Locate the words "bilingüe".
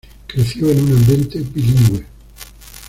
1.53-2.07